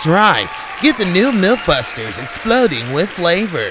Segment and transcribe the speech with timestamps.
[0.00, 0.48] That's right.
[0.80, 3.68] Get the new Milk Busters exploding with flavor.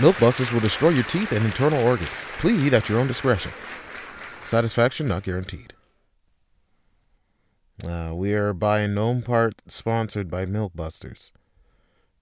[0.00, 2.12] Milk Busters will destroy your teeth and internal organs.
[2.38, 3.50] Please eat at your own discretion.
[4.44, 5.72] Satisfaction not guaranteed.
[7.84, 11.32] Uh, we are by no part sponsored by Milk Busters.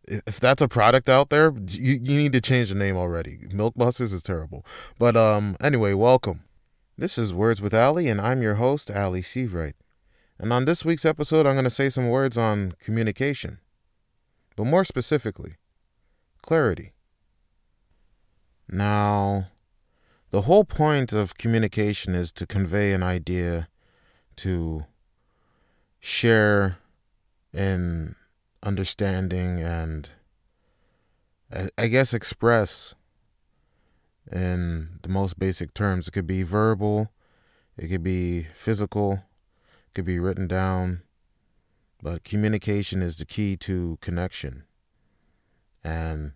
[0.08, 3.40] If that's a product out there, you, you need to change the name already.
[3.52, 4.64] Milk Busters is terrible.
[4.98, 6.44] But um, anyway, welcome.
[6.96, 9.74] This is Words with Ali, and I'm your host, Ali Seavright.
[10.40, 13.58] And on this week's episode, I'm going to say some words on communication,
[14.56, 15.56] but more specifically,
[16.40, 16.92] clarity.
[18.66, 19.48] Now,
[20.30, 23.68] the whole point of communication is to convey an idea,
[24.36, 24.86] to
[25.98, 26.78] share
[27.52, 28.16] in
[28.62, 30.08] understanding, and
[31.76, 32.94] I guess express
[34.32, 36.08] in the most basic terms.
[36.08, 37.10] It could be verbal,
[37.76, 39.22] it could be physical,
[39.94, 41.02] could be written down,
[42.02, 44.64] but communication is the key to connection
[45.82, 46.32] and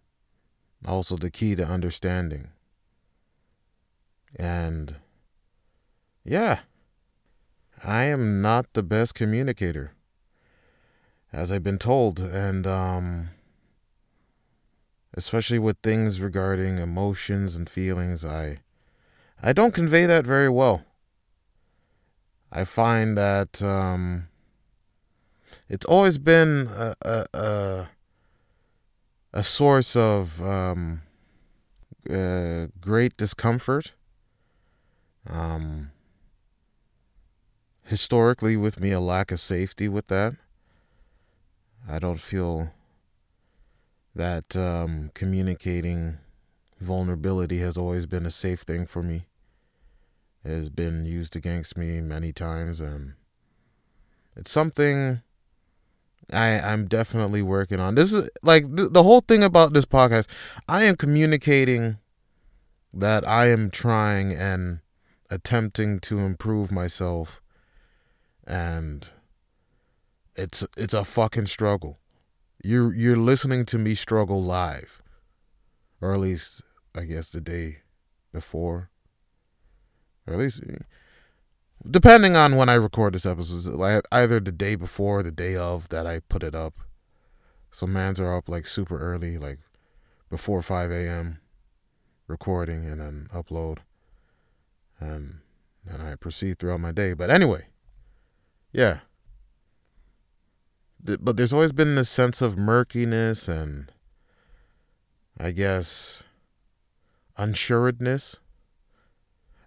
[0.84, 2.50] also the key to understanding.
[4.36, 4.96] And
[6.24, 6.60] yeah,
[7.82, 9.92] I am not the best communicator,
[11.32, 13.30] as I've been told, and um,
[15.12, 18.60] especially with things regarding emotions and feelings, I
[19.42, 20.84] I don't convey that very well.
[22.56, 24.28] I find that um,
[25.68, 26.94] it's always been a,
[27.34, 27.88] a,
[29.32, 31.02] a, source of um,
[32.08, 33.92] uh, great discomfort.
[35.28, 35.90] Um,
[37.82, 40.34] historically, with me, a lack of safety with that.
[41.88, 42.70] I don't feel
[44.14, 46.18] that um, communicating
[46.80, 49.26] vulnerability has always been a safe thing for me
[50.44, 53.14] has been used against me many times and
[54.36, 55.22] it's something
[56.32, 57.94] I I'm definitely working on.
[57.94, 60.28] This is like th- the whole thing about this podcast.
[60.68, 61.98] I am communicating
[62.92, 64.80] that I am trying and
[65.30, 67.40] attempting to improve myself
[68.46, 69.10] and
[70.36, 71.98] it's it's a fucking struggle.
[72.62, 75.00] You're you're listening to me struggle live.
[76.00, 76.62] Or at least
[76.94, 77.78] I guess the day
[78.32, 78.90] before
[80.26, 80.62] or at least
[81.88, 85.88] depending on when I record this episode, like either the day before, the day of
[85.90, 86.74] that I put it up.
[87.70, 89.58] Some mans are up like super early, like
[90.30, 91.40] before five a.m.
[92.26, 93.78] recording and then upload,
[95.00, 95.40] and
[95.84, 97.14] then I proceed throughout my day.
[97.14, 97.66] But anyway,
[98.72, 99.00] yeah.
[101.02, 103.92] But there's always been this sense of murkiness and
[105.38, 106.22] I guess
[107.36, 108.38] unsuredness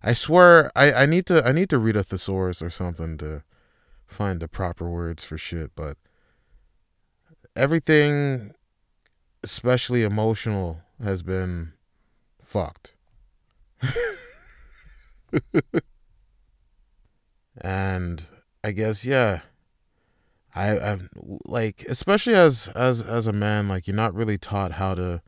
[0.08, 3.44] I swear I, I need to I need to read a thesaurus or something to
[4.06, 5.98] find the proper words for shit, but
[7.58, 8.54] everything
[9.44, 11.74] especially emotional has been
[12.42, 12.94] fucked.
[17.60, 18.26] and
[18.64, 19.42] I guess yeah.
[20.56, 21.10] I I've
[21.44, 25.22] like especially as as as a man like you're not really taught how to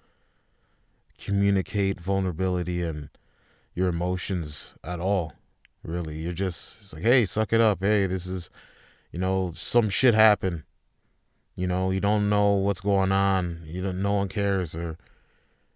[1.18, 3.10] communicate vulnerability and
[3.74, 5.34] your emotions at all.
[5.84, 7.80] Really, you're just like, hey, suck it up.
[7.82, 8.50] Hey, this is,
[9.12, 10.64] you know, some shit happened.
[11.56, 13.62] You know, you don't know what's going on.
[13.66, 14.02] You don't.
[14.02, 14.98] No one cares, or,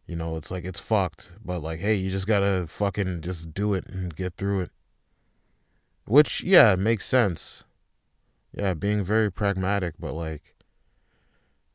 [0.05, 1.31] you know, it's like it's fucked.
[1.43, 4.71] But like, hey, you just gotta fucking just do it and get through it.
[6.05, 7.63] Which, yeah, makes sense.
[8.55, 10.55] Yeah, being very pragmatic, but like,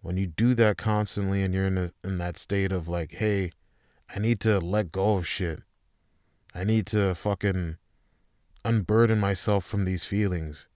[0.00, 3.50] when you do that constantly and you're in a, in that state of like, hey,
[4.14, 5.62] I need to let go of shit.
[6.59, 7.77] I need to fucking
[8.65, 10.67] unburden myself from these feelings.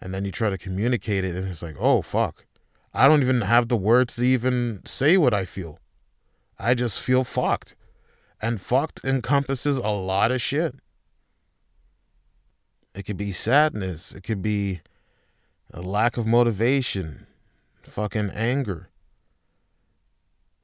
[0.00, 2.46] And then you try to communicate it, and it's like, oh, fuck.
[2.94, 5.80] I don't even have the words to even say what I feel.
[6.56, 7.74] I just feel fucked.
[8.40, 10.76] And fucked encompasses a lot of shit.
[12.94, 14.82] It could be sadness, it could be
[15.72, 17.26] a lack of motivation,
[17.82, 18.88] fucking anger.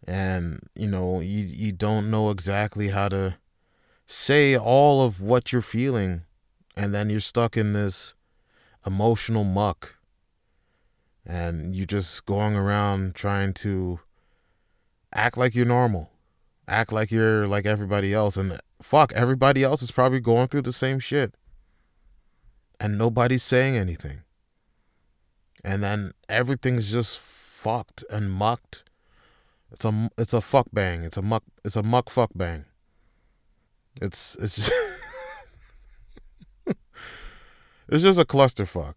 [0.07, 3.39] And, you know, you, you don't know exactly how to
[4.09, 6.23] say all of what you're feeling
[6.77, 8.15] and then you're stuck in this
[8.85, 9.95] emotional muck
[11.25, 14.01] and you're just going around trying to
[15.15, 16.11] act like you're normal
[16.67, 20.73] act like you're like everybody else and fuck everybody else is probably going through the
[20.73, 21.35] same shit
[22.81, 24.23] and nobody's saying anything.
[25.65, 28.85] And then everything's just fucked and mucked.
[29.71, 31.03] It's a it's a fuck bang.
[31.03, 32.65] It's a muck it's a muck fuck bang
[34.01, 34.73] it's it's just
[37.89, 38.95] it's just a clusterfuck.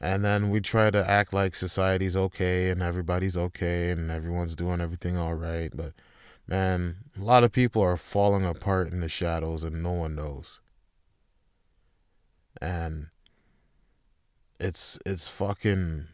[0.00, 4.80] And then we try to act like society's okay and everybody's okay and everyone's doing
[4.80, 5.70] everything all right.
[5.74, 5.92] But
[6.46, 10.60] man, a lot of people are falling apart in the shadows and no one knows.
[12.62, 13.08] And
[14.58, 16.06] it's it's fucking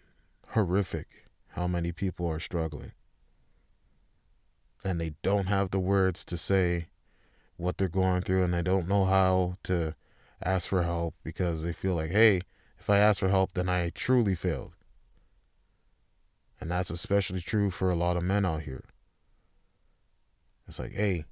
[0.49, 2.93] horrific how many people are struggling.
[4.85, 6.89] And they don't have the words to say
[7.57, 9.95] what they're going through and they don't know how to
[10.45, 12.41] ask for help because they feel like, hey,
[12.79, 14.73] if I ask for help, then I truly failed.
[16.61, 18.85] And that's especially true for a lot of men out here.
[20.67, 21.25] It's like, hey,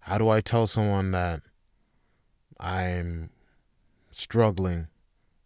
[0.00, 1.42] how do I tell someone that
[2.60, 3.30] I'm
[4.10, 4.88] struggling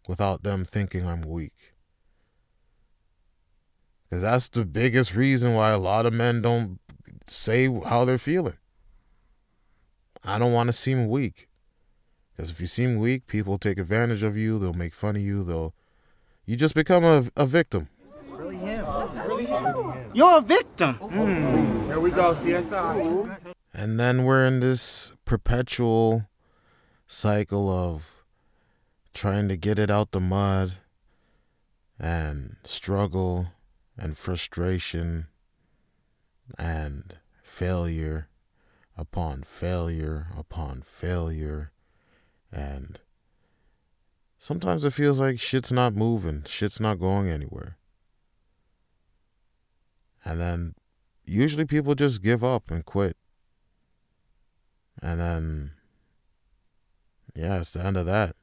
[0.07, 1.73] without them thinking I'm weak?
[4.09, 6.79] Because that's the biggest reason why a lot of men don't
[7.27, 8.57] say how they're feeling.
[10.23, 11.47] I don't want to seem weak.
[12.35, 14.59] Because if you seem weak, people take advantage of you.
[14.59, 15.43] They'll make fun of you.
[15.43, 15.73] They'll,
[16.45, 17.89] you just become a, a victim.
[20.13, 20.95] You're a victim.
[20.99, 21.85] Mm.
[21.87, 23.53] Here we go, CSI.
[23.73, 26.27] And then we're in this perpetual
[27.07, 28.23] cycle of
[29.13, 30.75] trying to get it out the mud
[31.99, 33.47] and struggle
[33.97, 35.27] and frustration
[36.57, 38.28] and failure
[38.99, 41.71] upon failure upon failure
[42.51, 42.99] and
[44.37, 47.77] sometimes it feels like shit's not moving, shit's not going anywhere.
[50.25, 50.75] And then
[51.25, 53.15] usually people just give up and quit.
[55.01, 55.71] And then,
[57.35, 58.35] yeah, it's the end of that.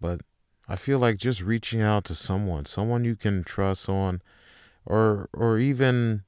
[0.00, 0.22] But
[0.66, 4.22] I feel like just reaching out to someone, someone you can trust on,
[4.86, 6.22] or or even,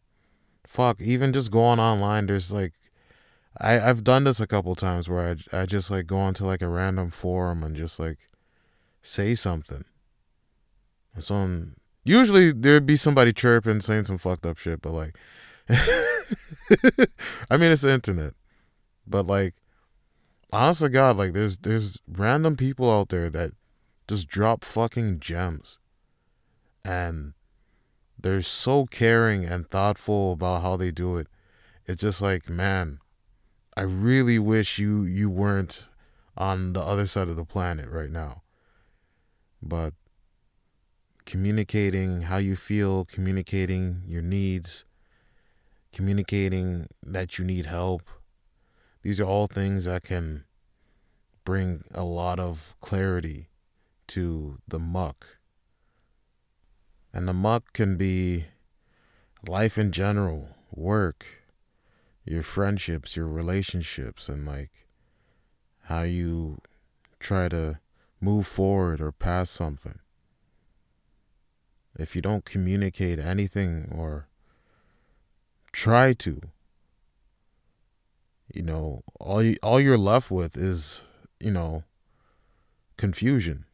[0.67, 2.27] fuck, even just going online.
[2.27, 2.75] There's like
[3.59, 6.63] I I've done this a couple times where I I just like go onto like
[6.63, 8.19] a random forum and just like
[9.03, 9.85] say something.
[11.15, 11.65] And so
[12.05, 15.17] usually there'd be somebody chirping saying some fucked up shit, but like
[17.51, 18.35] I mean it's the internet.
[19.07, 19.55] But like
[20.53, 23.53] honest to God, like there's there's random people out there that
[24.09, 25.79] just drop fucking gems.
[26.85, 27.35] And
[28.23, 31.27] they're so caring and thoughtful about how they do it.
[31.87, 32.99] It's just like, man,
[33.77, 35.87] I really wish you you weren't
[36.37, 38.43] on the other side of the planet right now.
[39.61, 39.95] But
[41.25, 44.85] communicating how you feel, communicating your needs,
[45.93, 48.03] communicating that you need help.
[49.03, 50.45] These are all things that can
[51.45, 53.49] bring a lot of clarity
[54.09, 55.39] to the muck.
[57.13, 58.47] And the muck can be
[59.47, 61.27] life in general, work,
[62.25, 64.71] your friendships, your relationships, and like
[65.85, 66.59] how you
[67.19, 67.79] try to
[68.21, 69.99] move forward or pass something.
[71.99, 74.29] If you don't communicate anything or
[75.73, 76.41] try to,
[78.55, 81.03] you know, all you, all you're left with is,
[81.41, 81.85] you know,
[82.97, 83.67] confusion.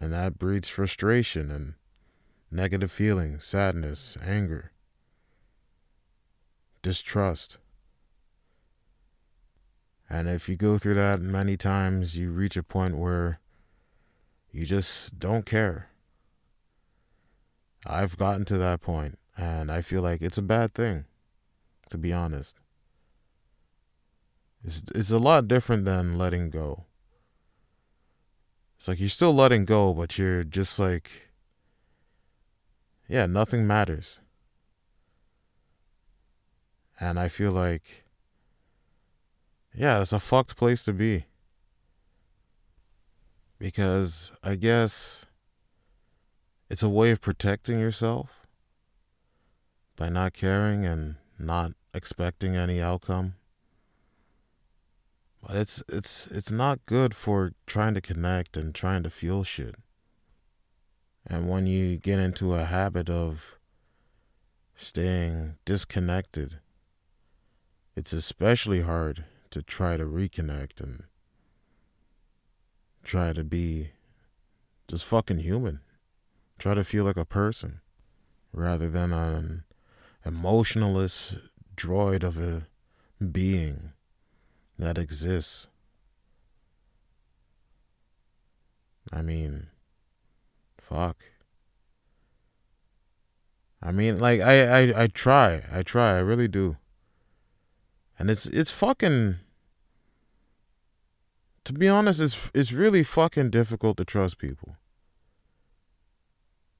[0.00, 1.74] And that breeds frustration and
[2.50, 4.72] negative feelings, sadness, anger
[6.82, 7.58] distrust.
[10.08, 13.40] And if you go through that many times, you reach a point where
[14.50, 15.90] you just don't care.
[17.86, 21.04] I've gotten to that point, and I feel like it's a bad thing,
[21.90, 22.56] to be honest.
[24.64, 26.86] It's, it's a lot different than letting go.
[28.78, 31.10] It's like you're still letting go, but you're just like,
[33.08, 34.20] yeah, nothing matters.
[37.00, 38.04] And I feel like,
[39.74, 41.24] yeah, it's a fucked place to be.
[43.58, 45.26] Because I guess
[46.70, 48.46] it's a way of protecting yourself
[49.96, 53.34] by not caring and not expecting any outcome.
[55.42, 59.76] But it's it's it's not good for trying to connect and trying to feel shit.
[61.26, 63.58] And when you get into a habit of
[64.76, 66.60] staying disconnected
[67.98, 71.02] it's especially hard to try to reconnect and
[73.02, 73.90] try to be
[74.86, 75.80] just fucking human.
[76.60, 77.80] Try to feel like a person
[78.52, 79.64] rather than an
[80.24, 81.34] emotionless
[81.74, 82.68] droid of a
[83.32, 83.94] being
[84.78, 85.66] that exists.
[89.12, 89.68] I mean,
[90.78, 91.24] fuck.
[93.82, 96.76] I mean, like I, I, I try, I try, I really do.
[98.18, 99.36] And it's it's fucking
[101.64, 104.76] to be honest, it's it's really fucking difficult to trust people.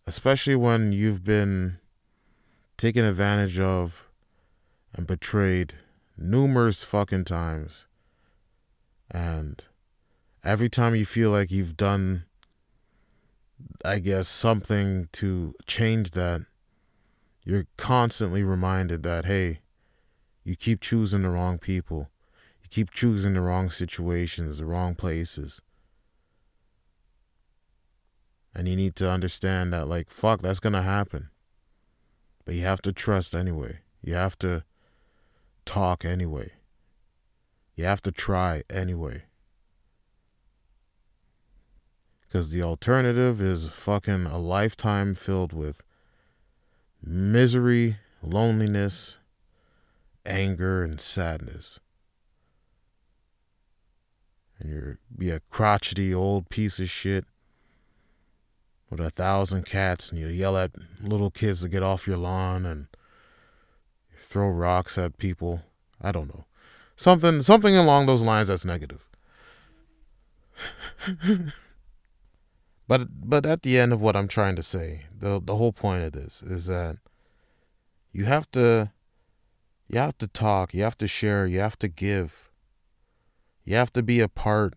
[0.07, 1.79] Especially when you've been
[2.79, 4.09] taken advantage of
[4.95, 5.75] and betrayed
[6.17, 7.88] numerous fucking times.
[9.11, 9.65] And
[10.45, 12.25] every time you feel like you've done
[13.85, 16.43] I guess something to change that,
[17.45, 19.61] you're constantly reminded that hey,
[20.45, 22.09] you keep choosing the wrong people.
[22.63, 25.61] You keep choosing the wrong situations, the wrong places.
[28.55, 31.29] And you need to understand that, like, fuck, that's going to happen.
[32.45, 33.81] But you have to trust anyway.
[34.03, 34.65] You have to
[35.65, 36.53] talk anyway.
[37.79, 39.23] You have to try anyway.
[42.21, 45.83] Because the alternative is fucking a lifetime filled with
[47.03, 49.17] misery, loneliness,
[50.27, 51.81] anger, and sadness
[54.59, 57.25] and you're be a crotchety old piece of shit
[58.91, 62.65] with a thousand cats and you yell at little kids to get off your lawn
[62.67, 62.89] and
[64.19, 65.63] throw rocks at people.
[66.01, 66.45] I don't know.
[66.99, 69.07] Something something along those lines that's negative.
[72.89, 76.03] but but at the end of what I'm trying to say, the the whole point
[76.03, 76.97] of this is that
[78.11, 78.91] you have to
[79.87, 82.51] you have to talk, you have to share, you have to give
[83.65, 84.75] you have to be a part.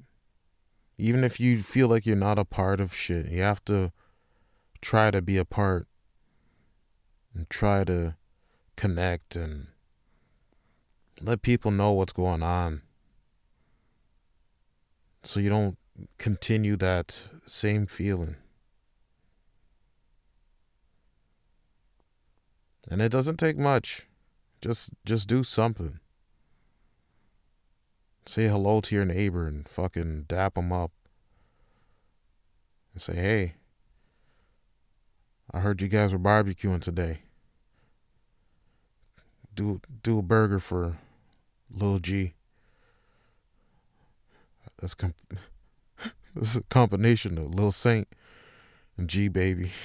[1.00, 3.92] Even if you feel like you're not a part of shit, you have to
[4.80, 5.88] try to be a part
[7.34, 8.16] and try to
[8.76, 9.71] connect and
[11.24, 12.82] let people know what's going on
[15.24, 15.78] so you don't
[16.18, 18.36] continue that same feeling.
[22.90, 24.08] And it doesn't take much.
[24.62, 26.00] Just just do something.
[28.26, 30.92] Say hello to your neighbor and fucking dap them up.
[32.94, 33.54] And say, hey,
[35.54, 37.22] I heard you guys were barbecuing today.
[39.56, 40.98] Do do a burger for
[41.74, 42.34] Lil G.
[44.80, 45.14] That's com-
[46.36, 48.08] that's a combination of Lil Saint
[48.98, 49.72] and G baby.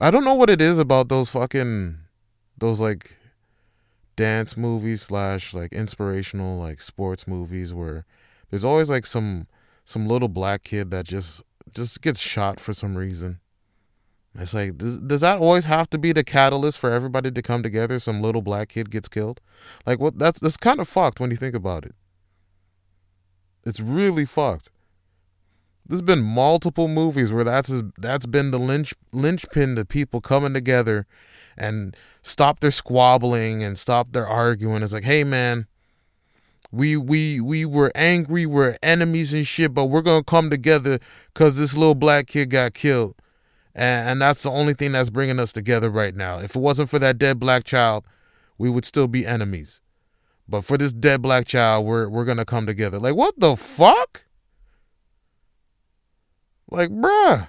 [0.00, 1.98] I don't know what it is about those fucking
[2.58, 3.16] those like
[4.16, 8.04] dance movies slash like inspirational like sports movies where
[8.50, 9.46] there's always like some
[9.84, 13.40] some little black kid that just just gets shot for some reason.
[14.36, 17.62] It's like does, does that always have to be the catalyst for everybody to come
[17.62, 17.98] together?
[17.98, 19.40] Some little black kid gets killed.
[19.86, 20.18] Like what?
[20.18, 21.94] That's that's kind of fucked when you think about it.
[23.64, 24.70] It's really fucked.
[25.86, 31.06] There's been multiple movies where that's that's been the lynch linchpin to people coming together
[31.56, 34.82] and stop their squabbling and stop their arguing.
[34.82, 35.66] It's like, hey man,
[36.72, 40.98] we we we were angry, we're enemies and shit, but we're gonna come together
[41.32, 43.14] because this little black kid got killed,
[43.74, 46.38] and, that's the only thing that's bringing us together right now.
[46.38, 48.04] If it wasn't for that dead black child,
[48.56, 49.80] we would still be enemies.
[50.48, 52.98] But for this dead black child, we're we're gonna come together.
[52.98, 54.24] Like what the fuck?
[56.70, 57.48] Like, bruh.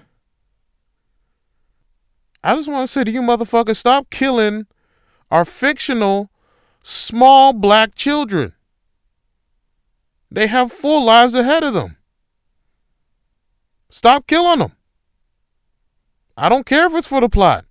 [2.43, 4.67] I just want to say to you motherfuckers, stop killing
[5.31, 6.29] our fictional
[6.83, 8.53] small black children.
[10.29, 11.97] They have full lives ahead of them.
[13.89, 14.73] Stop killing them.
[16.37, 17.65] I don't care if it's for the plot.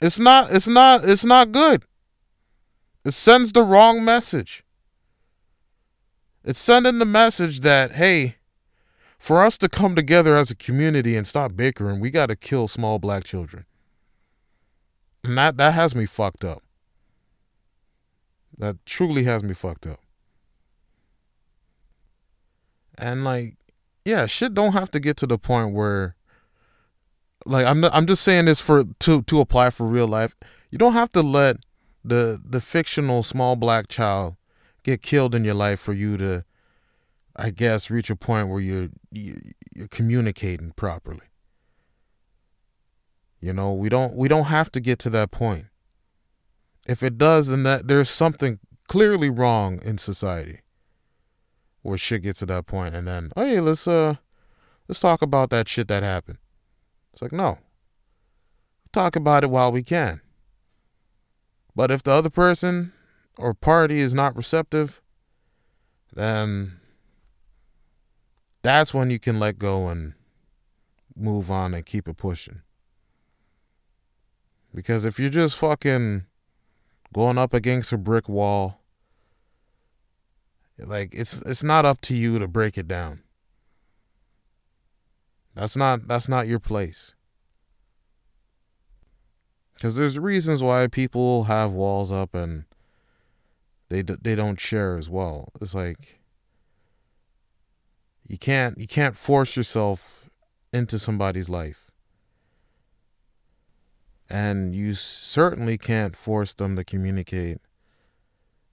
[0.00, 1.84] It's not it's not it's not good.
[3.04, 4.64] It sends the wrong message.
[6.44, 8.36] It's sending the message that hey,
[9.18, 12.68] for us to come together as a community and stop bickering, we got to kill
[12.68, 13.66] small black children.
[15.22, 16.62] And that, that has me fucked up.
[18.56, 20.00] That truly has me fucked up.
[22.96, 23.56] And like,
[24.06, 26.16] yeah, shit don't have to get to the point where
[27.46, 30.36] like I'm I'm just saying this for to to apply for real life.
[30.70, 31.56] You don't have to let
[32.04, 34.36] the the fictional small black child
[34.82, 36.44] get killed in your life for you to
[37.40, 41.26] I guess, reach a point where you're you're communicating properly.
[43.40, 45.66] You know, we don't we don't have to get to that point.
[46.86, 50.60] If it does, then that there's something clearly wrong in society
[51.82, 54.16] where shit gets to that point, and then hey, let's uh
[54.86, 56.38] let's talk about that shit that happened.
[57.12, 57.58] It's like no,
[58.92, 60.20] talk about it while we can.
[61.74, 62.92] But if the other person
[63.36, 65.00] or party is not receptive,
[66.14, 66.80] then
[68.62, 70.14] that's when you can let go and
[71.16, 72.62] move on and keep it pushing.
[74.74, 76.26] Because if you're just fucking
[77.12, 78.80] going up against a brick wall.
[80.78, 83.22] Like it's it's not up to you to break it down.
[85.60, 87.14] That's not that's not your place.
[89.78, 92.64] Cuz there's reasons why people have walls up and
[93.90, 95.52] they they don't share as well.
[95.60, 96.18] It's like
[98.26, 100.30] you can't you can't force yourself
[100.72, 101.90] into somebody's life.
[104.30, 107.58] And you certainly can't force them to communicate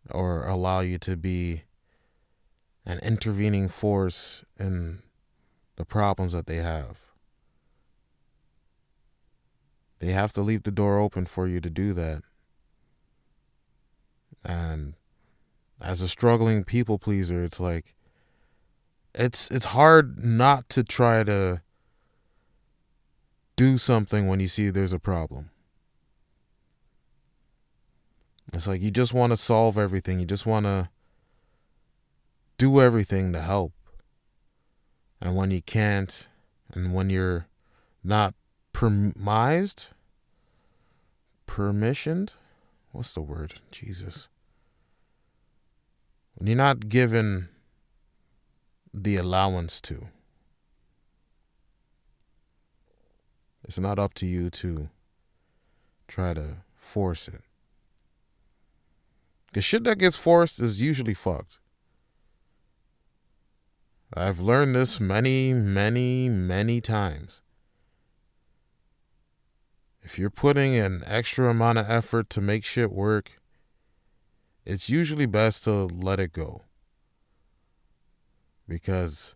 [0.10, 1.64] or allow you to be
[2.86, 5.04] an intervening force in
[5.78, 7.04] the problems that they have.
[10.00, 12.22] They have to leave the door open for you to do that.
[14.44, 14.94] And
[15.82, 17.96] as a struggling people pleaser, it's like
[19.16, 21.62] it's it's hard not to try to
[23.56, 25.50] do something when you see there's a problem.
[28.54, 30.20] It's like you just want to solve everything.
[30.20, 30.90] You just want to
[32.58, 33.74] do everything to help.
[35.20, 36.28] And when you can't,
[36.74, 37.48] and when you're
[38.04, 38.34] not
[38.74, 39.92] permised,
[41.48, 42.34] permissioned,
[42.92, 43.56] what's the word?
[43.72, 44.30] Jesus.
[46.36, 47.50] When you're not given
[48.94, 50.08] the allowance to,
[53.64, 54.90] it's not up to you to
[56.08, 57.42] try to force it.
[59.54, 61.58] The shit that gets forced is usually fucked.
[64.14, 67.42] I've learned this many, many, many times.
[70.02, 73.42] If you're putting an extra amount of effort to make shit work,
[74.66, 76.62] it's usually best to let it go.
[78.68, 79.36] Because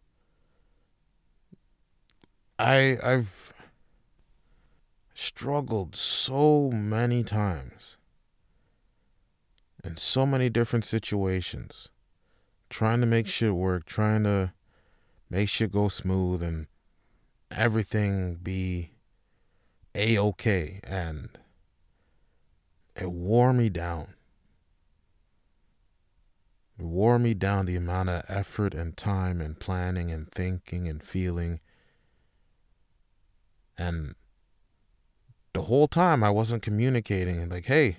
[2.58, 3.54] I I've
[5.14, 7.98] struggled so many times
[9.84, 11.90] in so many different situations
[12.70, 14.54] trying to make shit work, trying to
[15.32, 16.68] make shit go smooth and
[17.50, 18.92] everything be
[19.96, 21.30] a okay and
[22.96, 24.14] it wore me down.
[26.78, 31.02] It wore me down the amount of effort and time and planning and thinking and
[31.02, 31.62] feeling.
[33.78, 34.16] And
[35.54, 37.98] the whole time i wasn't communicating like hey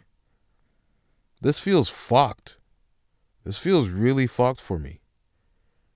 [1.42, 2.56] this feels fucked.
[3.44, 5.01] This feels really fucked for me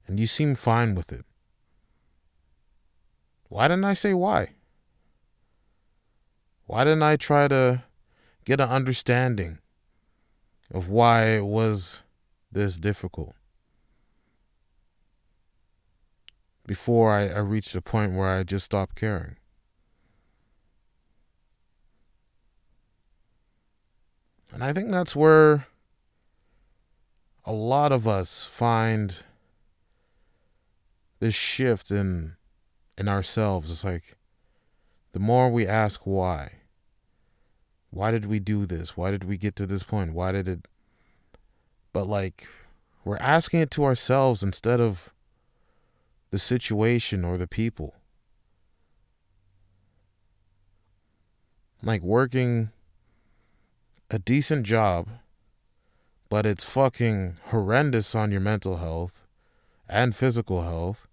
[0.06, 1.24] and you seem fine with it.
[3.48, 4.50] Why didn't I say why?
[6.66, 7.84] Why didn't I try to
[8.44, 9.58] get an understanding
[10.72, 12.02] of why it was
[12.50, 13.34] this difficult?
[16.66, 19.36] Before I, I reached a point where I just stopped caring.
[24.52, 25.66] And I think that's where
[27.44, 29.22] a lot of us find
[31.26, 32.36] this shift in
[32.96, 34.16] in ourselves it's like
[35.12, 36.52] the more we ask why
[37.90, 40.68] why did we do this why did we get to this point why did it
[41.92, 42.46] but like
[43.04, 45.12] we're asking it to ourselves instead of
[46.30, 47.96] the situation or the people
[51.82, 52.70] like working
[54.12, 55.08] a decent job
[56.28, 59.26] but it's fucking horrendous on your mental health
[59.88, 61.06] and physical health.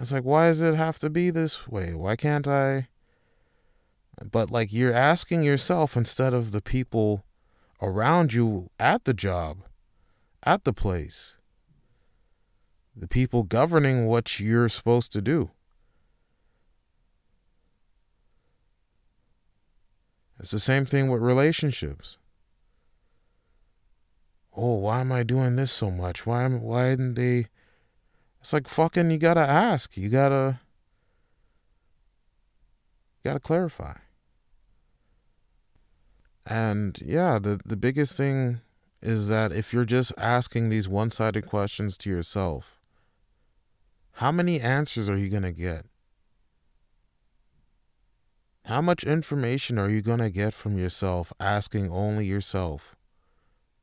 [0.00, 1.92] It's like, why does it have to be this way?
[1.92, 2.88] Why can't I?
[4.30, 7.24] But like, you're asking yourself instead of the people
[7.82, 9.58] around you at the job,
[10.42, 11.36] at the place,
[12.96, 15.50] the people governing what you're supposed to do.
[20.38, 22.16] It's the same thing with relationships
[24.56, 26.26] oh, why am I doing this so much?
[26.26, 27.46] Why am why didn't they?
[28.40, 29.10] It's like fucking.
[29.10, 29.96] You gotta ask.
[29.96, 30.60] You gotta.
[33.24, 33.94] Gotta clarify.
[36.46, 38.60] And yeah, the the biggest thing
[39.02, 42.80] is that if you're just asking these one-sided questions to yourself,
[44.12, 45.86] how many answers are you gonna get?
[48.64, 52.94] How much information are you going to get from yourself asking only yourself?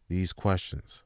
[0.07, 1.03] these questions.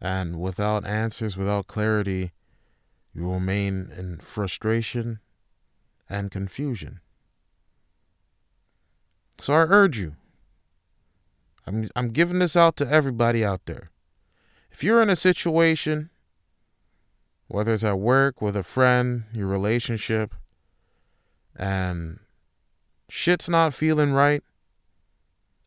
[0.00, 2.32] And without answers, without clarity,
[3.14, 5.20] you remain in frustration
[6.08, 7.00] and confusion.
[9.40, 10.16] So I urge you,
[11.66, 13.90] I'm, I'm giving this out to everybody out there.
[14.70, 16.10] If you're in a situation,
[17.48, 20.34] whether it's at work, with a friend, your relationship,
[21.56, 22.18] and
[23.08, 24.42] shit's not feeling right,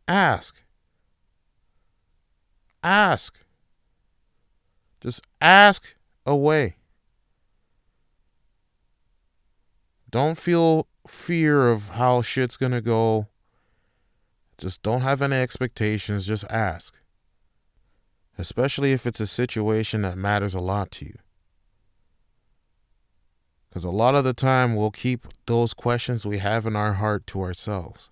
[0.08, 0.62] ask.
[2.84, 3.40] Ask.
[5.02, 6.78] Just ask away.
[10.10, 13.28] Don't feel fear of how shit's going to go.
[14.58, 16.26] Just don't have any expectations.
[16.26, 17.00] Just ask.
[18.38, 21.18] Especially if it's a situation that matters a lot to you.
[23.70, 27.28] Because a lot of the time, we'll keep those questions we have in our heart
[27.28, 28.10] to ourselves.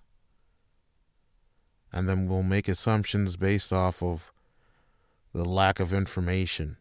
[1.92, 4.32] And then we'll make assumptions based off of
[5.36, 6.78] the lack of information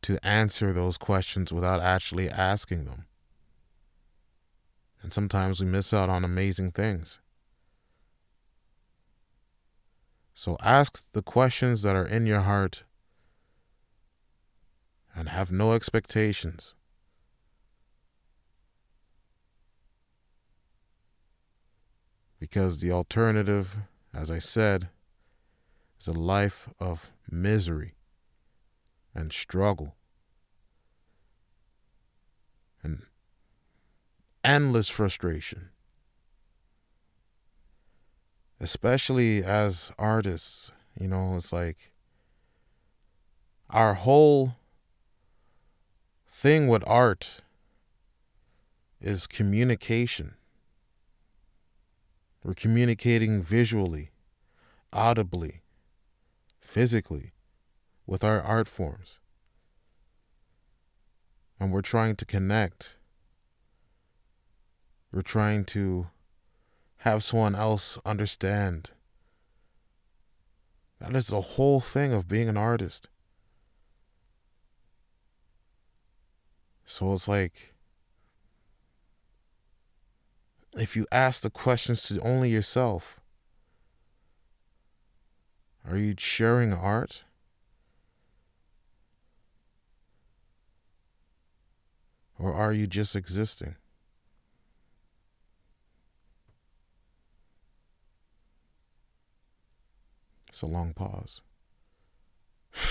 [0.00, 3.06] to answer those questions without actually asking them.
[5.02, 7.18] And sometimes we miss out on amazing things.
[10.34, 12.84] So ask the questions that are in your heart
[15.14, 16.74] and have no expectations.
[22.38, 23.76] Because the alternative,
[24.14, 24.88] as I said,
[26.02, 27.92] is a life of misery
[29.14, 29.94] and struggle
[32.82, 33.02] and
[34.42, 35.68] endless frustration.
[38.58, 41.92] Especially as artists, you know, it's like
[43.70, 44.56] our whole
[46.26, 47.42] thing with art
[49.00, 50.34] is communication.
[52.42, 54.10] We're communicating visually,
[54.92, 55.61] audibly,
[56.72, 57.32] physically
[58.06, 59.18] with our art forms.
[61.60, 62.96] And we're trying to connect.
[65.12, 66.06] We're trying to
[66.98, 68.90] have someone else understand.
[70.98, 73.08] That is the whole thing of being an artist.
[76.86, 77.74] So it's like
[80.74, 83.20] if you ask the questions to only yourself,
[85.88, 87.24] are you sharing art?
[92.38, 93.76] Or are you just existing?
[100.48, 101.40] It's a long pause.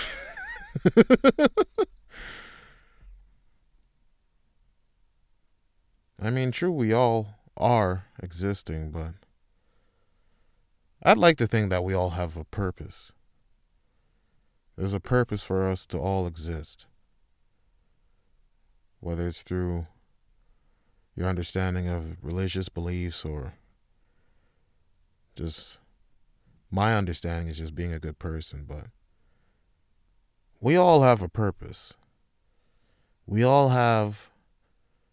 [6.20, 9.14] I mean, true, we all are existing, but
[11.04, 13.12] I'd like to think that we all have a purpose.
[14.76, 16.86] There's a purpose for us to all exist.
[19.00, 19.88] Whether it's through
[21.16, 23.54] your understanding of religious beliefs or
[25.34, 25.78] just
[26.70, 28.86] my understanding is just being a good person, but
[30.60, 31.94] we all have a purpose.
[33.26, 34.30] We all have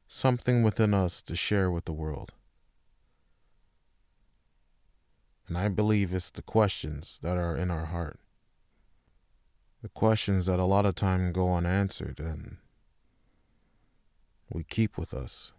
[0.07, 2.33] something within us to share with the world.
[5.49, 8.19] And I believe it's the questions that are in our heart.
[9.81, 12.57] The questions that a lot of time go unanswered and
[14.51, 15.51] we keep with us.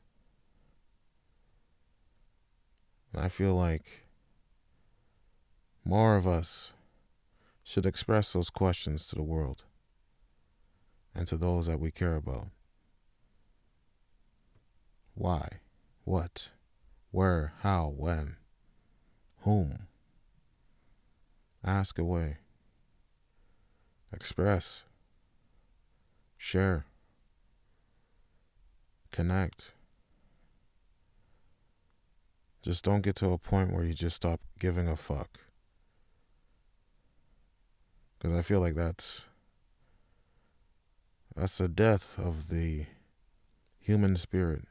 [3.13, 4.07] And I feel like
[5.85, 6.73] more of us
[7.65, 9.65] should express those questions to the world
[11.17, 12.47] and to those that we care about.
[15.15, 15.49] Why?
[16.05, 16.51] What?
[17.11, 17.55] Where?
[17.63, 17.93] How?
[17.97, 18.37] When?
[19.43, 19.87] Whom?
[21.65, 22.39] Ask away.
[24.13, 24.83] Express.
[26.37, 26.87] Share.
[29.13, 29.73] Connect.
[32.63, 35.39] Just don't get to a point where you just stop giving a fuck.
[38.19, 39.27] Because I feel like that's
[41.35, 42.85] that's the death of the
[43.79, 44.65] human spirit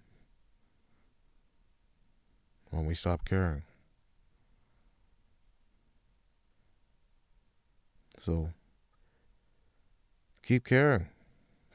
[2.69, 3.63] when we stop caring.
[8.19, 8.51] So
[10.43, 11.07] keep caring,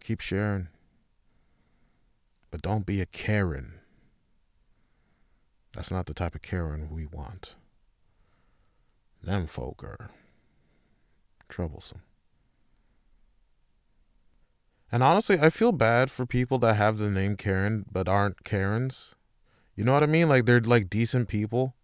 [0.00, 0.68] keep sharing,
[2.50, 3.80] but don't be a Karen.
[5.74, 7.56] That's not the type of Karen we want.
[9.22, 10.10] Them folk are
[11.48, 12.02] troublesome.
[14.92, 19.14] And honestly, I feel bad for people that have the name Karen but aren't Karens.
[19.74, 20.28] You know what I mean?
[20.28, 21.74] Like they're like decent people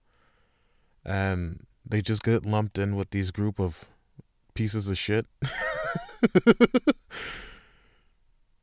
[1.05, 3.90] and they just get lumped in with these group of
[4.61, 5.27] pieces of shit.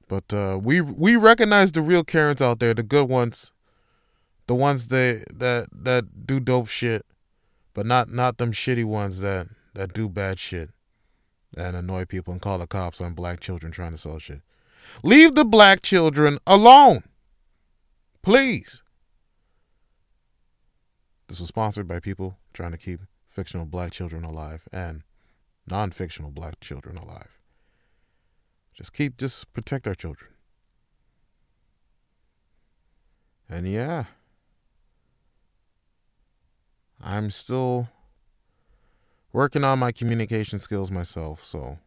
[0.07, 3.51] but uh, we we recognize the real Karens out there, the good ones,
[4.45, 7.03] the ones that that that do dope shit,
[7.73, 10.69] but not not them shitty ones that that do bad shit
[11.57, 14.41] and annoy people and call the cops on black children trying to sell shit.
[15.01, 17.05] Leave the black children alone,
[18.21, 18.83] please.
[21.27, 25.01] This was sponsored by people trying to keep fictional black children alive and
[25.67, 27.39] non fictional black children alive.
[28.73, 30.31] Just keep, just protect our children.
[33.49, 34.05] And yeah,
[37.01, 37.89] I'm still
[39.31, 41.79] working on my communication skills myself, so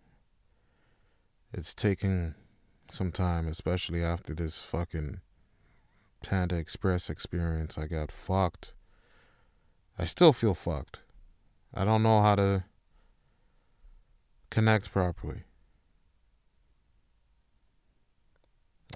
[1.52, 2.34] it's taking
[2.90, 5.20] some time, especially after this fucking
[6.22, 7.76] Panda Express experience.
[7.78, 8.72] I got fucked.
[9.98, 11.02] I still feel fucked.
[11.74, 12.64] I don't know how to
[14.50, 15.44] connect properly.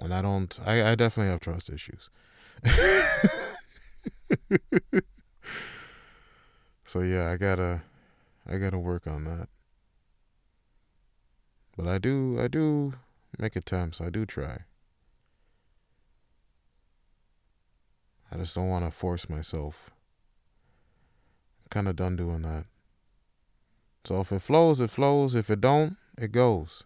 [0.01, 2.09] And I don't, I, I definitely have trust issues.
[6.85, 7.83] so yeah, I gotta,
[8.45, 9.47] I gotta work on that.
[11.77, 12.93] But I do, I do
[13.37, 14.01] make attempts.
[14.01, 14.59] I do try.
[18.31, 19.91] I just don't want to force myself.
[21.63, 22.65] I'm kind of done doing that.
[24.05, 25.33] So if it flows, it flows.
[25.33, 26.83] If it don't, it goes.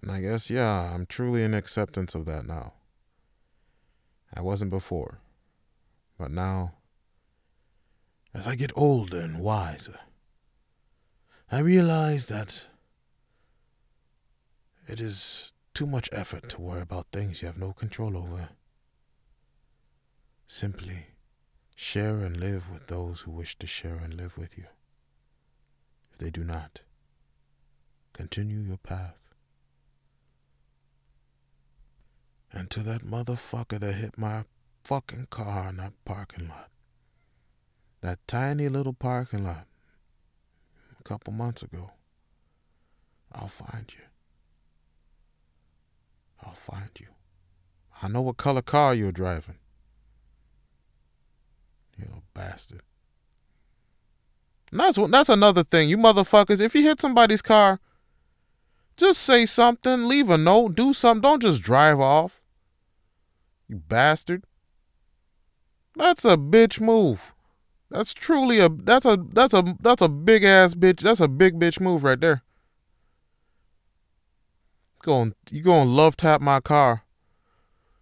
[0.00, 2.74] And I guess, yeah, I'm truly in acceptance of that now.
[4.32, 5.18] I wasn't before.
[6.18, 6.74] But now,
[8.32, 9.98] as I get older and wiser,
[11.50, 12.66] I realize that
[14.86, 18.50] it is too much effort to worry about things you have no control over.
[20.46, 21.08] Simply
[21.74, 24.66] share and live with those who wish to share and live with you.
[26.16, 26.80] If they do not,
[28.14, 29.28] continue your path.
[32.50, 34.44] And to that motherfucker that hit my
[34.82, 36.70] fucking car in that parking lot,
[38.00, 39.66] that tiny little parking lot
[40.98, 41.90] a couple months ago,
[43.30, 44.04] I'll find you.
[46.42, 47.08] I'll find you.
[48.02, 49.58] I know what color car you're driving.
[51.98, 52.80] You little bastard.
[54.76, 56.60] And that's that's another thing, you motherfuckers.
[56.60, 57.80] If you hit somebody's car,
[58.98, 61.22] just say something, leave a note, do something.
[61.22, 62.42] Don't just drive off.
[63.68, 64.44] You bastard.
[65.94, 67.32] That's a bitch move.
[67.90, 71.00] That's truly a that's a that's a that's a big ass bitch.
[71.00, 72.42] That's a big bitch move right there.
[75.00, 77.04] Going you going love tap my car,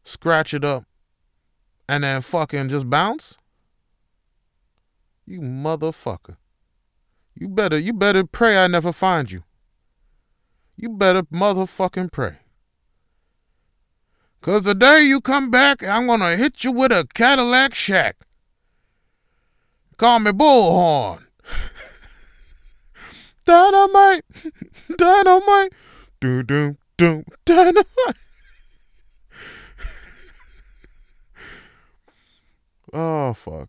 [0.03, 0.87] scratch it up,
[1.89, 3.39] and then fucking just bounce?
[5.25, 6.37] You motherfucker.
[7.35, 9.43] You better you better pray I never find you.
[10.77, 12.39] You better motherfucking pray.
[14.41, 18.17] Cause the day you come back, I'm gonna hit you with a Cadillac shack.
[19.97, 21.25] Call me Bullhorn.
[23.45, 24.25] dynamite,
[24.99, 25.73] dynamite,
[26.21, 27.87] do do do dynamite.
[32.93, 33.69] oh fuck.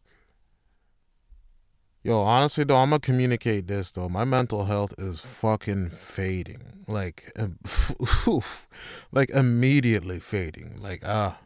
[2.06, 4.08] Yo, honestly though, I'm gonna communicate this though.
[4.08, 7.36] My mental health is fucking fading, like,
[9.12, 10.78] like immediately fading.
[10.80, 11.44] Like, ah, uh,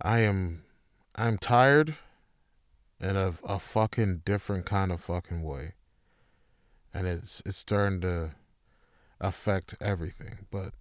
[0.00, 0.62] I am,
[1.14, 1.96] I'm tired,
[2.98, 5.74] in a a fucking different kind of fucking way,
[6.94, 8.30] and it's it's starting to
[9.20, 10.46] affect everything.
[10.50, 10.72] But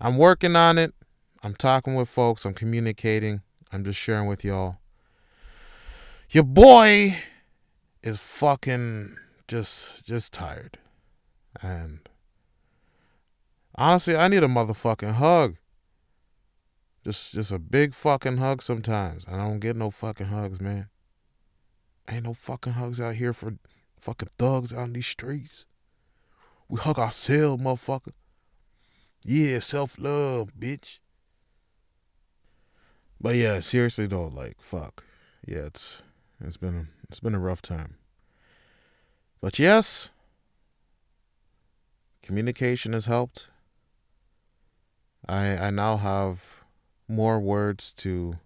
[0.00, 0.94] I'm working on it.
[1.42, 2.44] I'm talking with folks.
[2.44, 3.42] I'm communicating.
[3.72, 4.76] I'm just sharing with y'all.
[6.30, 7.16] Your boy
[8.02, 9.16] is fucking
[9.48, 10.78] just just tired.
[11.60, 12.00] And
[13.76, 15.56] honestly, I need a motherfucking hug.
[17.04, 19.24] Just just a big fucking hug sometimes.
[19.28, 20.88] I don't get no fucking hugs, man.
[22.08, 23.54] Ain't no fucking hugs out here for
[23.98, 25.64] fucking thugs out in these streets.
[26.68, 28.12] We hug ourselves, motherfucker.
[29.24, 30.98] Yeah, self love, bitch.
[33.20, 35.04] But yeah, seriously though, like fuck.
[35.46, 36.02] Yeah, it's
[36.40, 37.96] it's been it's been a rough time.
[39.42, 40.08] But yes,
[42.22, 43.48] communication has helped.
[45.28, 46.64] I I now have
[47.06, 48.38] more words to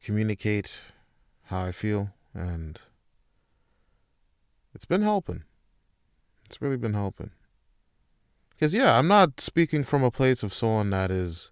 [0.00, 0.82] communicate
[1.46, 2.78] how I feel and
[4.72, 5.42] it's been helping.
[6.44, 7.32] It's really been helping.
[8.60, 11.50] Cuz yeah, I'm not speaking from a place of someone that is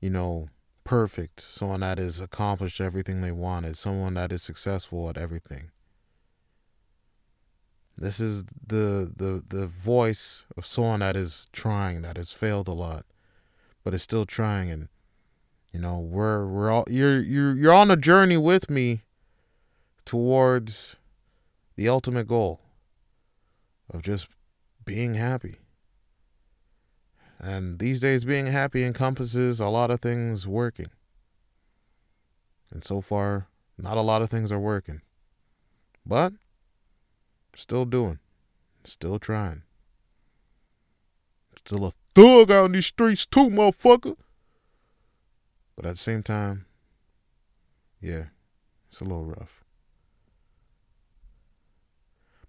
[0.00, 0.46] you know,
[0.86, 5.70] perfect, someone that has accomplished everything they wanted, someone that is successful at everything.
[7.98, 12.72] This is the the the voice of someone that is trying, that has failed a
[12.72, 13.04] lot,
[13.84, 14.88] but is still trying and
[15.72, 19.02] you know, we're we're all you're you're you're on a journey with me
[20.06, 20.96] towards
[21.74, 22.60] the ultimate goal
[23.90, 24.26] of just
[24.86, 25.56] being happy.
[27.38, 30.88] And these days, being happy encompasses a lot of things working.
[32.70, 35.02] And so far, not a lot of things are working.
[36.04, 36.32] But
[37.54, 38.18] still doing.
[38.84, 39.62] Still trying.
[41.56, 44.16] Still a thug out in these streets too, motherfucker.
[45.74, 46.66] But at the same time,
[48.00, 48.26] yeah,
[48.88, 49.64] it's a little rough.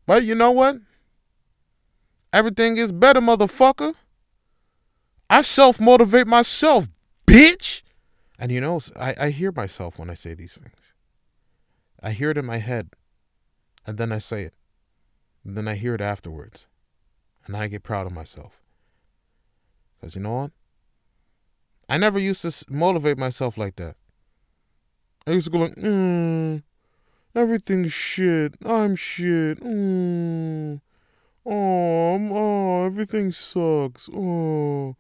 [0.06, 0.78] But you know what?
[2.32, 3.96] Everything is better, motherfucker.
[5.30, 6.88] I self motivate myself,
[7.26, 7.82] bitch.
[8.40, 10.94] And you know, I, I hear myself when I say these things.
[12.02, 12.90] I hear it in my head,
[13.86, 14.54] and then I say it.
[15.44, 16.68] And then I hear it afterwards.
[17.46, 18.62] And I get proud of myself.
[19.96, 20.52] Because you know what?
[21.90, 23.96] I never used to motivate myself like that.
[25.26, 26.62] I used to go like, mm,
[27.34, 28.56] everything's shit.
[28.66, 29.62] I'm shit.
[29.62, 30.82] Mm.
[31.46, 34.10] Oh, oh, everything sucks.
[34.14, 34.98] Oh,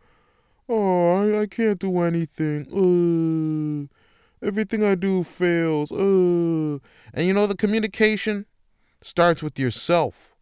[0.69, 3.89] oh, I, I can't do anything.
[4.41, 5.91] Uh, everything I do fails.
[5.91, 6.79] Uh.
[7.13, 8.45] And you know, the communication
[9.01, 10.35] starts with yourself.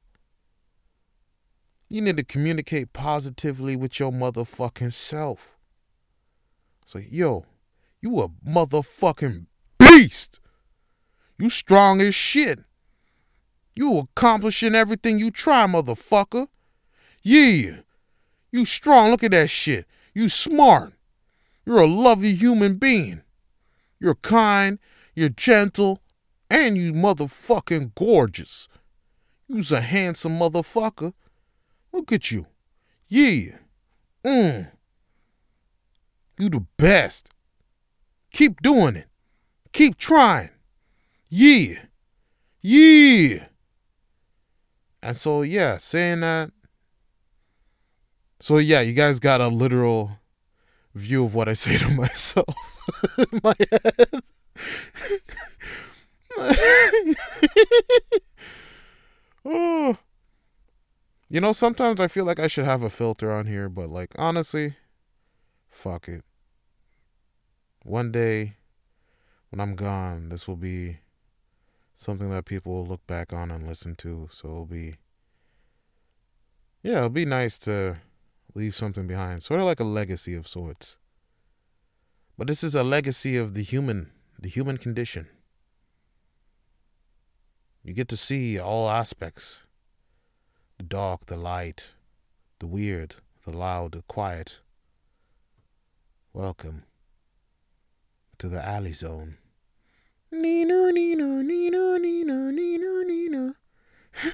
[1.90, 5.56] You need to communicate positively with your motherfucking self.
[6.86, 7.46] So, yo,
[8.02, 9.46] you a motherfucking
[9.80, 10.40] beast.
[11.38, 12.60] You strong as shit.
[13.76, 16.48] You accomplishing everything you try, motherfucker.
[17.22, 17.78] Yeah.
[18.52, 19.12] You strong.
[19.12, 19.86] Look at that shit.
[20.16, 20.94] You smart.
[21.66, 23.22] You're a lovely human being.
[24.00, 24.80] You're kind.
[25.14, 26.02] You're gentle.
[26.50, 28.70] And you motherfucking gorgeous.
[29.48, 31.14] You's a handsome motherfucker.
[31.92, 32.48] Look at you.
[33.08, 33.58] Yeah.
[34.26, 34.72] Mm.
[36.40, 37.30] You the best.
[38.32, 39.08] Keep doing it.
[39.74, 40.50] Keep trying.
[41.30, 41.76] Yeah.
[42.62, 43.48] Yeah.
[45.04, 46.52] And so, yeah, saying that.
[48.40, 50.20] So, yeah, you guys got a literal
[50.94, 52.56] view of what I say to myself
[53.18, 54.22] in my head.
[59.46, 59.98] oh.
[61.30, 64.14] You know, sometimes I feel like I should have a filter on here, but like
[64.18, 64.76] honestly,
[65.70, 66.24] fuck it.
[67.84, 68.56] One day
[69.50, 71.00] when I'm gone, this will be
[71.94, 74.30] something that people will look back on and listen to.
[74.32, 74.96] So it'll be
[76.84, 77.98] Yeah, it'll be nice to
[78.56, 79.44] leave something behind.
[79.44, 80.98] Sort of like a legacy of sorts.
[82.38, 85.28] But this is a legacy of the human the human condition.
[87.84, 89.64] You get to see all aspects
[90.78, 91.94] the dark, the light,
[92.60, 93.16] the weird,
[93.46, 94.60] the loud, the quiet.
[96.34, 96.84] Welcome
[98.40, 99.38] to the alley zone.
[100.34, 103.56] Neener, neener, neener, neener, neener, neener.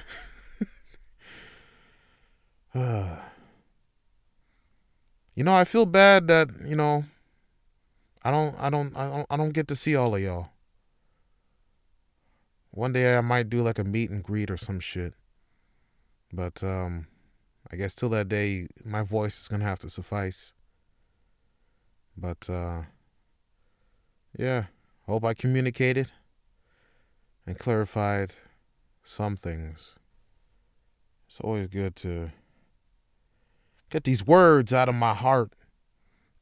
[2.74, 3.31] Ah.
[5.34, 7.04] You know, I feel bad that, you know,
[8.24, 10.48] I don't I don't I don't I don't get to see all of y'all.
[12.70, 15.14] One day I might do like a meet and greet or some shit.
[16.32, 17.08] But um,
[17.70, 20.52] I guess till that day, my voice is gonna have to suffice.
[22.16, 22.82] But uh,
[24.38, 24.64] yeah,
[25.06, 26.12] hope I communicated
[27.46, 28.34] and clarified
[29.02, 29.96] some things.
[31.26, 32.30] It's always good to
[33.92, 35.52] get these words out of my heart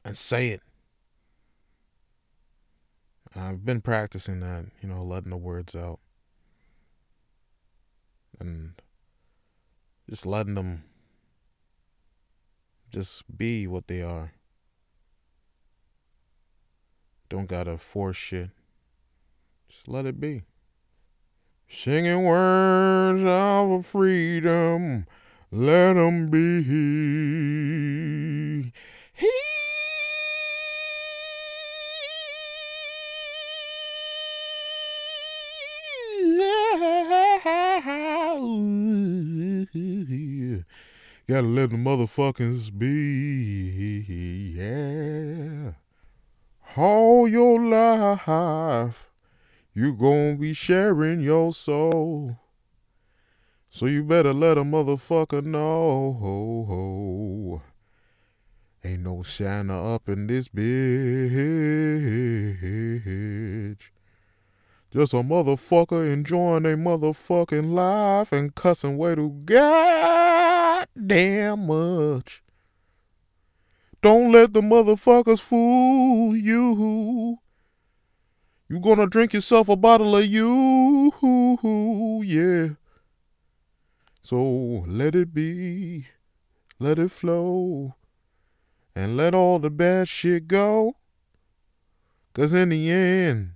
[0.05, 0.61] and say it.
[3.35, 5.99] I've been practicing that, you know, letting the words out.
[8.39, 8.73] And
[10.09, 10.85] just letting them
[12.89, 14.31] just be what they are.
[17.29, 18.49] Don't gotta force shit.
[19.69, 20.43] Just let it be.
[21.69, 25.05] Singing words of freedom,
[25.51, 26.63] let them be.
[29.13, 29.29] He
[41.31, 44.03] Gotta let the motherfuckers be.
[44.57, 45.71] Yeah.
[46.75, 49.09] All your life,
[49.73, 52.40] you gonna be sharing your soul.
[53.73, 56.11] So you better let a motherfucker know.
[58.83, 60.71] Ain't no Santa up in this bitch.
[64.93, 70.87] Just a motherfucker enjoying a motherfucking life and cussing way too goddamn
[71.67, 72.43] much.
[74.01, 77.37] Don't let the motherfuckers fool you.
[78.67, 81.13] You gonna drink yourself a bottle of you,
[82.25, 82.75] yeah.
[84.31, 86.05] So let it be,
[86.79, 87.95] let it flow,
[88.95, 90.95] and let all the bad shit go.
[92.33, 93.55] Cause in the end,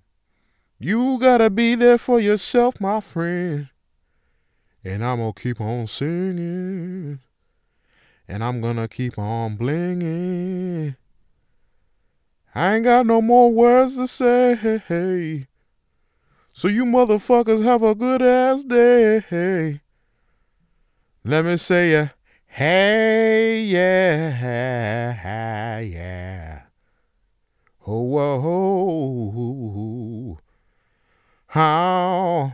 [0.78, 3.70] You gotta be there for yourself, my friend.
[4.84, 7.20] And I'm gonna keep on singing.
[8.28, 10.98] And I'm gonna keep on blinging.
[12.54, 15.48] I ain't got no more words to say.
[16.52, 19.80] So you motherfuckers have a good ass day.
[21.28, 22.10] Let me say ya,
[22.46, 26.62] hey yeah, yeah.
[27.88, 30.38] Oh, whoa,
[31.48, 32.54] how,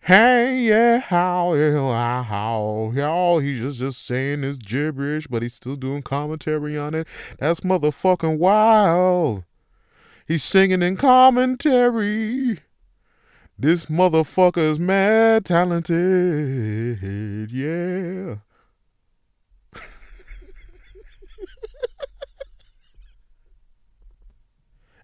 [0.00, 3.40] hey yeah, how, how, how, y'all.
[3.40, 7.06] He's just just saying this gibberish, but he's still doing commentary on it.
[7.38, 9.44] That's motherfucking wild.
[10.26, 12.60] He's singing in commentary.
[13.60, 17.50] This motherfucker is mad talented.
[17.50, 18.36] Yeah.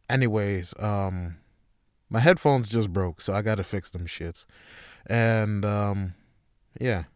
[0.09, 1.39] Anyways, um
[2.09, 4.47] my headphones just broke, so I got to fix them shits.
[5.07, 6.15] And um
[6.81, 7.07] yeah.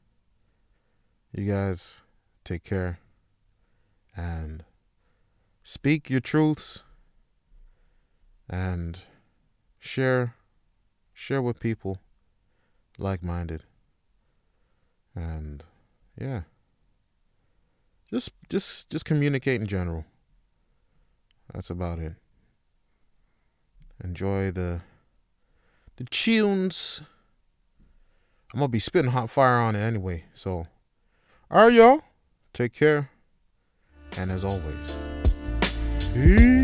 [1.33, 1.99] You guys
[2.43, 2.99] take care
[4.17, 4.65] and
[5.63, 6.83] speak your truths
[8.51, 9.03] and
[9.79, 10.35] share
[11.19, 11.99] share with people
[12.97, 13.65] like minded.
[15.17, 15.65] And
[16.19, 16.43] yeah.
[18.09, 20.05] Just just just communicate in general.
[21.53, 22.13] That's about it.
[24.03, 24.81] Enjoy the
[25.97, 27.03] the tunes.
[28.55, 30.25] I'm gonna be spitting hot fire on it anyway.
[30.35, 30.69] So
[31.53, 32.01] alright y'all.
[32.53, 33.11] Take care.
[34.17, 34.99] And as always.
[36.15, 36.58] Peace.